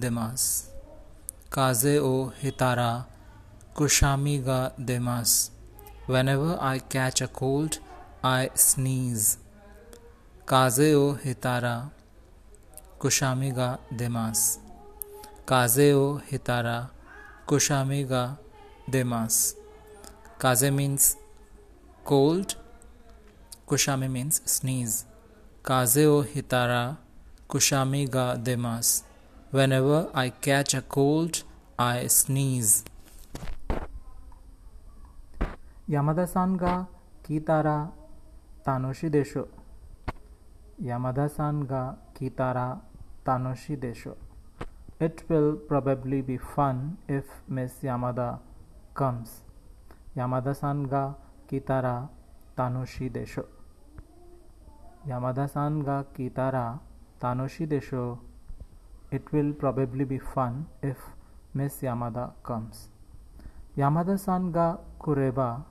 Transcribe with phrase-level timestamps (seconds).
[0.00, 0.70] demas.
[1.50, 3.04] Kaze o hitara
[3.74, 5.50] kushami ga demas.
[6.06, 7.78] Whenever I catch a cold,
[8.22, 9.38] I sneeze.
[10.46, 11.90] Kaze o hitara
[12.98, 14.58] kushami ga demas.
[15.46, 16.90] Kaze o hitara
[17.46, 18.36] kushami ga
[18.88, 19.54] demas.
[20.38, 21.16] Kaze means
[22.04, 22.56] cold.
[23.68, 25.04] Kushami means sneeze.
[25.62, 26.96] Kaze o hitara
[27.48, 29.04] kushami ga demas.
[29.50, 31.42] Whenever I catch a cold,
[31.76, 32.84] I sneeze.
[35.88, 36.86] Yamada-san ga
[37.24, 37.90] kitara
[38.64, 39.48] tanoshi desho.
[40.80, 42.80] Yamada-san ga kitara
[43.26, 44.14] tanoshi desho.
[45.00, 48.38] It will probably be fun if Miss Yamada
[48.94, 49.42] comes.
[50.16, 51.14] Yamada-san ga
[51.50, 52.08] kitara
[52.56, 53.46] tanoshi desho.
[55.08, 56.78] Yamada-san ga kitara
[57.20, 58.29] tanoshi desho.
[59.10, 60.96] It will probably be fun if
[61.52, 62.88] Miss Yamada comes.
[63.76, 65.64] Yamada-san ga kureba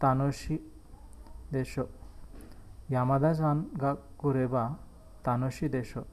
[0.00, 0.60] tanoshi
[1.52, 1.88] desho.
[2.90, 4.76] Yamada-san ga kureba
[5.24, 6.04] tanoshi desho.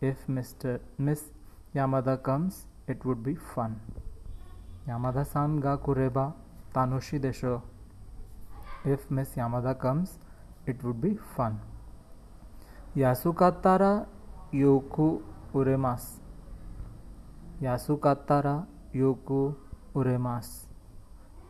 [0.00, 0.80] If Mr.
[0.98, 1.30] Miss
[1.74, 3.80] Yamada comes, it would be fun.
[4.88, 6.34] Yamada-san ga kureba
[6.74, 7.62] tanoshi desho.
[8.84, 10.18] If Miss Yamada comes,
[10.66, 11.60] it would be fun.
[12.96, 14.06] Yasukattara
[14.52, 15.22] yoku
[15.54, 16.04] उरेमास
[17.62, 18.56] यासुकातारा
[18.94, 19.42] योको
[19.96, 20.48] उरेमास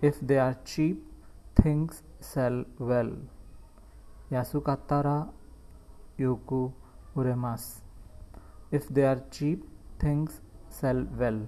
[0.05, 1.07] if they are cheap
[1.57, 3.11] things sell well
[4.33, 5.17] यासुकातारा
[6.21, 6.61] योको
[7.19, 7.65] उरेमास
[8.75, 9.65] if they are cheap
[10.03, 10.41] things
[10.81, 11.47] sell well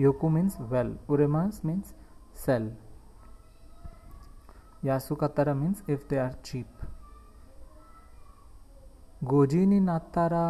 [0.00, 1.94] योको means well उरेमास means
[2.44, 2.72] sell
[4.84, 6.86] यासुकातारा means if they are cheap
[9.30, 10.44] गोजीनी नातारा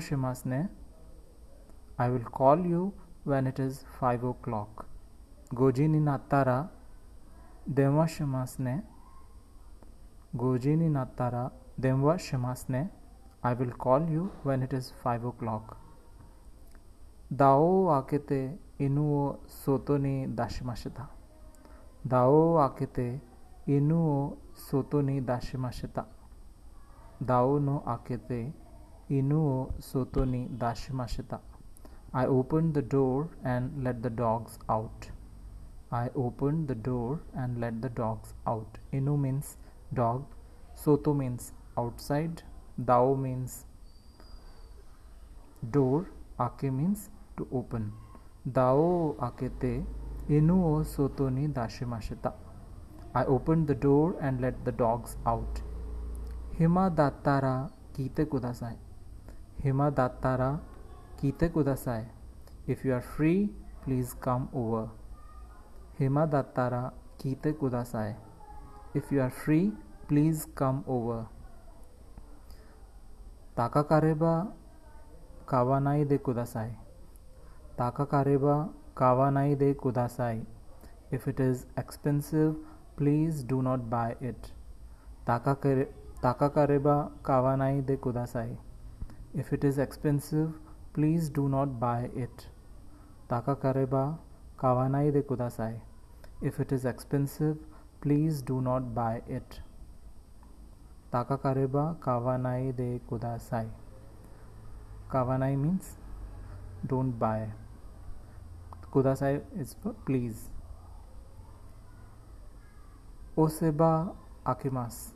[0.00, 0.68] shimasu ne.
[1.98, 2.94] I will call you
[3.24, 4.86] when it is 5 o'clock.
[5.52, 6.70] Goji ni nattara
[7.66, 8.82] denwa shimasu ne.
[10.34, 12.88] Goji ni nattara denwa shimasu ne.
[13.42, 15.76] I will call you when it is 5 o'clock.
[17.30, 21.08] Dao akete inu o soto ni dashimashita.
[22.06, 23.20] Dao akete
[23.66, 24.36] inu
[27.60, 28.52] no akete
[29.08, 31.40] inu o soto ni dashimashita.
[32.12, 35.10] I opened the door and let the dogs out.
[35.90, 38.78] I opened the door and let the dogs out.
[38.92, 39.56] Inu means
[39.94, 40.24] dog.
[40.74, 42.42] Soto means outside.
[42.80, 43.66] Dao means
[45.70, 46.06] door.
[46.40, 47.92] Ake means to open.
[48.46, 49.84] Dao akete
[50.28, 52.47] inu o soto ni dashimashita.
[53.18, 55.60] I opened the door and let the dogs out.
[56.58, 57.54] Hima dattara
[57.96, 58.76] kite kudasai.
[59.64, 60.50] Hima dattara
[61.20, 62.04] kite kudasai.
[62.68, 63.50] If you are free,
[63.84, 64.84] please come over.
[65.98, 68.14] Hima dattara kite kudasai.
[68.94, 69.72] If you are free,
[70.06, 71.26] please come over.
[73.56, 74.52] Taka kareba
[75.46, 76.70] kawanai de kudasai.
[77.76, 80.46] Taka kareba kawanai de kudasai.
[81.10, 82.54] If it is expensive,
[82.98, 84.50] please do not buy it.
[85.24, 85.86] Taka, kare,
[86.20, 88.56] taka kareba kawanai de kudasai.
[89.34, 90.50] If it is expensive,
[90.94, 92.48] please do not buy it.
[93.28, 94.18] Taka kareba
[94.58, 95.74] kawanai de kudasai.
[96.42, 97.56] If it is expensive,
[98.00, 99.60] please do not buy it.
[101.12, 103.68] Taka kareba kawanai de kudasai.
[105.08, 105.96] Kawanai means
[106.84, 107.48] don't buy.
[108.92, 110.50] Kudasai is for please.
[113.40, 115.14] 押せば開けます。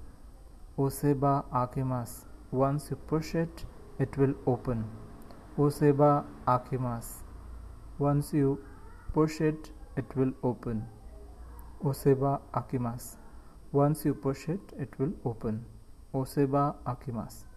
[0.76, 2.28] 押せば開けます。
[2.52, 3.66] Once you push it,
[3.98, 4.84] it will open.
[5.58, 7.24] 押せば開けます。
[7.98, 8.62] Once you
[9.12, 10.82] push it, it will open.
[11.80, 13.18] 押せば開けます。
[13.74, 15.62] Once you push it, it will open.
[16.12, 17.48] 押せば開けます。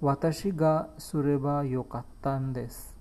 [0.00, 2.96] 私がすればよかったんです。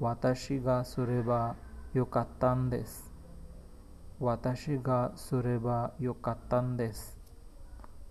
[0.00, 1.56] 私がすれば
[1.92, 3.15] よかったんです。
[4.18, 7.18] 私がすればよかったんです。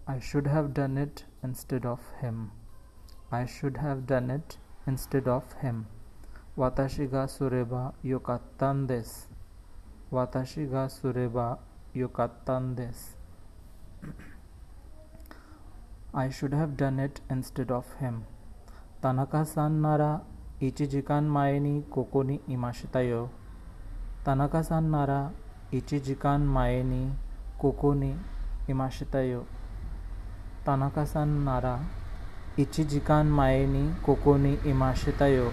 [0.05, 2.49] I should have done it instead of him.
[3.31, 5.85] I should have done it instead of him.
[6.55, 9.31] 私がすればよかったんです。
[10.11, 11.57] 私がすれば
[11.95, 13.17] よかったんです。
[16.13, 18.21] I should have done it instead of him.
[19.01, 20.23] 田中さんなら
[20.61, 23.31] 1時間前にここにいましたよ。
[24.23, 25.31] 田中さんなら
[25.71, 27.03] ইচিজিকান মায়েনি
[27.61, 28.11] কোকোনি
[28.71, 29.41] ইমাশিতায়ো
[30.65, 31.75] তানাকাসান নারা
[32.57, 35.47] ইচিজিকান মায়েনি কোকোনি ইমাশিতায়ো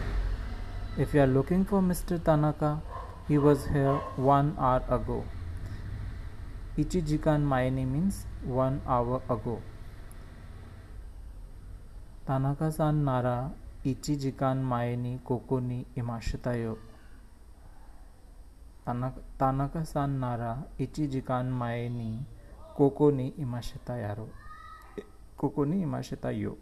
[0.94, 2.22] If you are looking for Mr.
[2.22, 2.82] Tanaka,
[3.26, 5.24] he was here one hour ago.
[6.76, 9.62] Ichijikan Maini means one hour ago.
[12.26, 13.52] Tanaka san nara
[13.86, 16.76] Ichijikan Maini kokoni imashitayo.
[18.86, 19.28] Ni imashita yo.
[19.38, 22.26] Tanaka-san nara ichijikan mae ni
[22.76, 24.28] koko ni imashita yaro.
[25.36, 26.56] Koko ni imashita yo.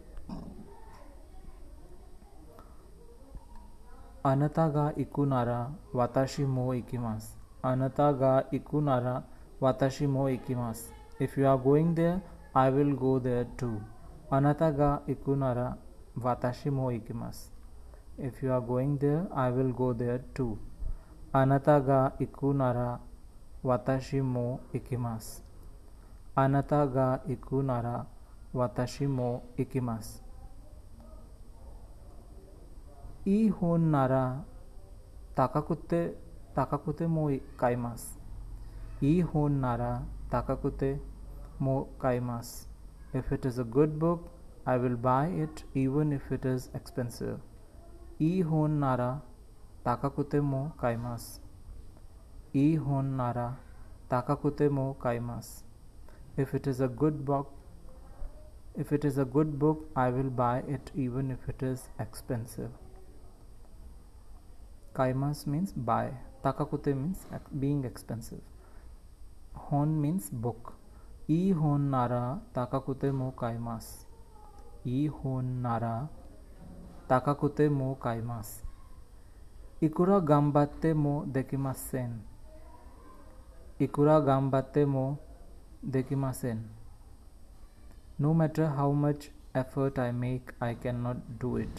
[4.23, 7.39] あなたが行くなら私も行きます。
[7.63, 9.23] あなたが行くなら
[9.59, 10.93] 私も行きます。
[11.19, 12.21] If you are going there,
[12.53, 13.79] I will go there too.
[14.29, 15.77] あなたが行くなら
[16.15, 17.51] 私も行きます。
[18.19, 20.57] If you are going there, I will go there too.
[21.32, 23.00] あなたが行くなら
[23.62, 25.44] 私も行きます。
[26.34, 28.06] あなたが行くなら
[28.52, 30.22] 私も行きます。
[33.24, 34.44] いい本なら
[35.34, 36.14] 高くて
[36.54, 38.18] 高くても買います。
[39.00, 41.00] いい本なら高くて
[41.58, 42.70] も買います。
[43.12, 44.20] If it is a good book,
[44.64, 47.38] I will buy it even if it is expensive.
[48.18, 49.22] いい本なら
[49.85, 51.23] ताकाकुते मो काइमास
[52.55, 53.47] ई होन नारा
[54.09, 55.47] ताकाकुते मो काइमास
[56.39, 57.53] if it is a good book
[58.79, 62.71] if it is a good book I will buy it even if it is expensive
[64.95, 66.11] काइमास means buy
[66.43, 68.41] ताकाकुते means being expensive
[69.71, 70.73] होन means book
[71.29, 72.23] ई होन नारा
[72.55, 73.93] ताकाकुते मो काइमास
[74.87, 75.95] ई होन नारा
[77.09, 78.61] ताकाकुते मो काइमास
[79.81, 82.11] ইকুরা গাম্বাতে মো দেখিমাসেন
[83.79, 85.05] ইকুরা গাম্বাতে মো
[85.93, 86.57] দেখিমাসেন
[88.21, 89.19] no matter how much
[89.55, 91.75] effort I make I can not do it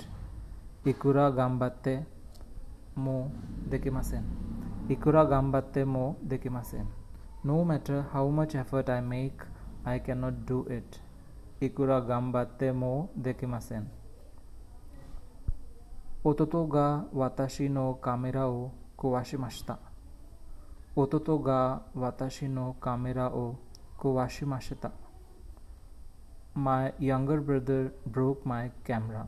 [0.86, 1.94] ইকুরা গাম্বাতে
[2.96, 3.16] মো
[3.70, 4.24] দেখিমাসেন
[4.90, 6.86] ইকুরা গাম্বাতে মো দেখিমাসেন
[7.46, 9.34] no matter how much effort I make
[9.84, 10.90] I can not do it
[11.66, 13.84] ইকুরা গাম্বাতে মো দেখিমাসেন
[16.24, 19.80] 弟が私のカメラを壊しました。
[20.94, 23.58] 弟が私のカメラを
[23.98, 24.92] 壊しました。
[26.54, 29.26] My younger brother broke my camera.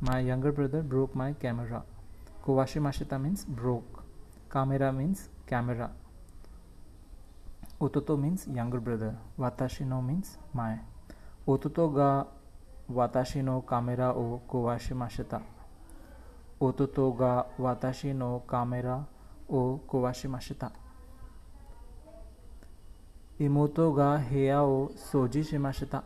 [0.00, 1.84] My younger brother broke my camera.
[2.42, 4.02] Kowashimashita means broke.
[4.50, 5.90] Camera means camera.
[7.80, 9.14] Ototo means younger brother.
[9.38, 10.78] Watashi no means my.
[11.46, 12.26] Ototo ga
[12.90, 15.42] watashi no kamera o kuwashimashita.
[16.59, 16.61] kowashimashita.
[16.61, 19.05] Ototo ga watashi no kamera
[19.49, 20.71] o kowashimashita.
[23.39, 26.03] 妹が部屋を掃除しました。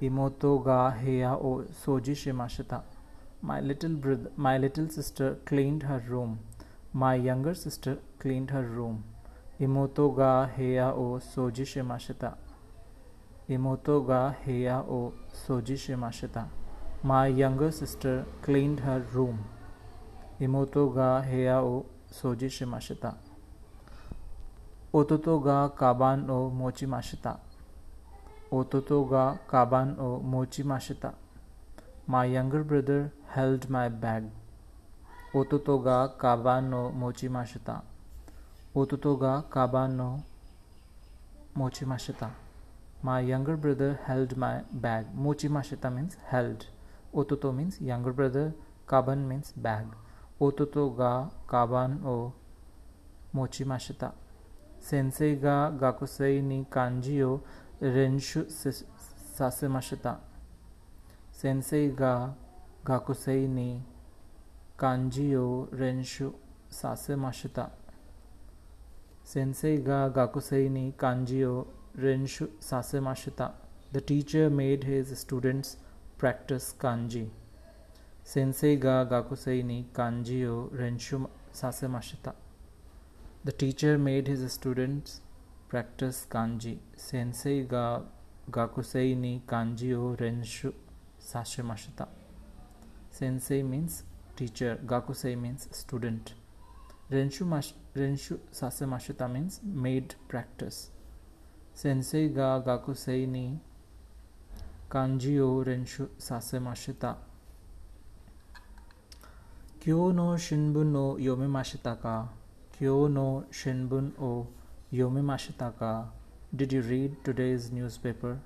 [0.00, 2.84] 妹が部屋を掃除しました。
[3.42, 6.36] My little brother, my little sister cleaned her room.
[6.92, 8.98] My younger sister cleaned her room.
[9.58, 12.36] 妹が部屋を掃除しました。
[13.48, 16.48] 妹が部屋を掃除しました。
[17.05, 19.45] My younger sister cleaned her room.
[20.41, 23.13] Imoto ga heya o soji shimashita.
[24.91, 27.37] Ototo ga kaban o mochimashita.
[28.51, 31.13] Ototo ga kaban o mochimashita.
[32.07, 34.23] My younger brother held my bag.
[35.31, 37.83] Ototo ga kaban o mochimashita.
[38.75, 40.23] Ototo ga kaban o
[41.55, 42.31] mochimashita.
[43.03, 45.05] My younger brother held my bag.
[45.15, 46.65] Mochimashita means held.
[47.15, 48.49] ओतोतो means younger brother
[48.89, 49.87] काबन means bag
[50.41, 51.13] ओतोतो गा
[51.49, 52.15] काबान ओ
[53.35, 54.09] मोची माशता
[54.87, 57.35] सेंसे गा गाकुसई नी कांजी ओ
[57.95, 58.41] रेंशु
[59.37, 60.13] सासे माशता
[61.41, 62.13] सेंसे गा
[62.87, 63.69] गाकुसई नी
[64.79, 65.47] कांजी ओ
[65.79, 66.29] रेंशु
[66.71, 67.65] सासे माशता
[69.33, 71.61] सेंसे गा गाकुसई नी कांजी ओ
[71.97, 73.47] रेंशु सासे माशता
[73.93, 75.75] the teacher made his students
[76.17, 77.29] practice kanji.
[78.23, 82.33] Sensei ga gakusei ni kanji o renshu sasemashita.
[83.43, 85.21] The teacher made his students
[85.69, 86.79] practice kanji.
[86.95, 88.01] Sensei ga
[88.49, 90.73] gakusei ni kanji o renshu
[91.19, 92.07] sasemashita.
[93.09, 94.03] Sensei means
[94.35, 96.33] teacher, gakusei means student.
[97.11, 100.89] Renshu, mash, renshu sasemashita means made practice.
[101.73, 103.59] Sensei ga gakusei ni
[104.95, 107.09] कांजियो रेंशु सासे माशिता।
[109.83, 112.13] क्यो नो शिनबुन ओ योमे माशिता का?
[112.77, 114.29] क्यो नो शिनबुन ओ
[114.93, 115.91] योमे माशिता का?
[116.55, 118.39] Did you read today's newspaper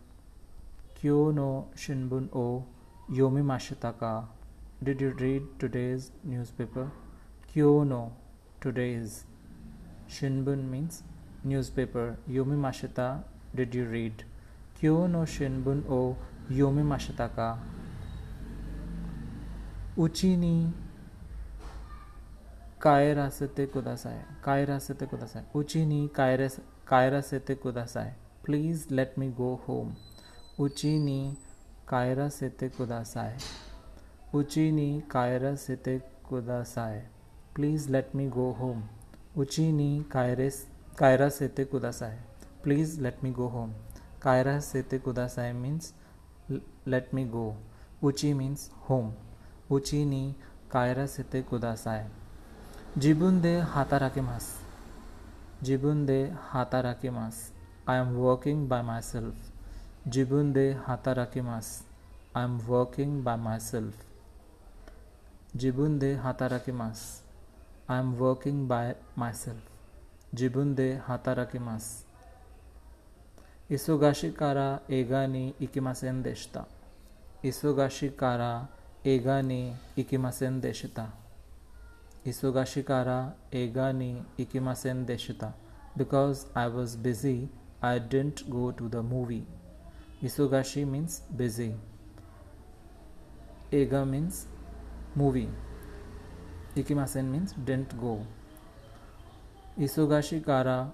[1.02, 2.48] क्यो नो शिनबुन ओ
[3.18, 4.14] योमे माशिता का?
[4.84, 6.90] Did you read today's newspaper
[7.54, 8.02] क्यो नो
[8.64, 9.12] टुडेज
[10.18, 11.02] शिनबुन मींस
[11.46, 13.08] न्यूज़पेपर योमी माशिता
[13.56, 14.28] डिड यू रीड
[14.80, 16.02] क्यों नो शिनबुन ओ
[16.52, 17.48] योमी मशताका
[19.98, 20.74] उचीनी
[22.82, 28.16] कायरा सत्य कुदासाय कायरा सत्य कुदासाय उचीनी कायरस कायरा सत्य कुदासाय
[28.46, 29.94] please let me go home.
[30.60, 31.38] उचीनी
[31.88, 33.38] कायरा सत्य कुदासाय
[34.36, 35.98] उचीनी कायरा सत्य
[36.30, 37.00] कुदासाय
[37.56, 38.84] please let me go home.
[39.38, 40.66] उचीनी कायरेस
[41.00, 42.20] कायरा सत्य कुदासाय
[42.64, 43.74] please let me go home.
[44.22, 45.94] कायरा सत्य कुदासाय मीन्स
[46.52, 47.46] लेट मी गो
[48.04, 49.12] उची मीन्स होम
[49.76, 50.24] उची नी
[50.72, 52.08] कायरा सिते कुदासाय
[52.98, 54.48] जिबुन दे हाता राके मास
[55.64, 57.42] जिबुन दे हाता राके मास
[57.90, 61.72] I am working by myself जिबुन दे हाता राके मास
[62.38, 64.06] I am working by myself
[65.56, 67.02] जिबुन दे हाता राके मास
[67.90, 71.88] I am working by myself जिबुन दे हाता राके मास
[73.70, 76.66] Isogashi kara ega ni ikimasen deshita.
[77.44, 78.68] Isogashi kara
[79.04, 81.12] ega ni ikimasen deshita.
[82.26, 85.54] Isogashi kara ikimasen deshita.
[85.96, 87.48] Because I was busy,
[87.82, 89.46] I didn't go to the movie.
[90.24, 91.76] Isogashi means busy.
[93.72, 94.48] Ega means
[95.16, 95.50] movie.
[96.76, 98.26] Ikimasen means didn't go.
[99.78, 100.92] Isogashi kara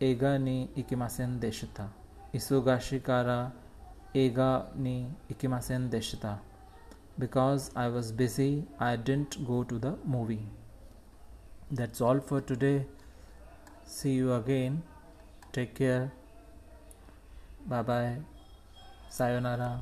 [0.00, 1.97] ega ni ikimasen deshita.
[2.34, 3.52] Isogashi kara
[4.14, 6.38] ega ni ikimasen deshita.
[7.18, 10.46] Because I was busy, I didn't go to the movie.
[11.70, 12.86] That's all for today.
[13.84, 14.82] See you again.
[15.52, 16.12] Take care.
[17.66, 18.16] Bye bye.
[19.08, 19.80] Sayonara.